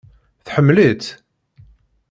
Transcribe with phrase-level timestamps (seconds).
[0.45, 1.05] Tḥemmel-itt?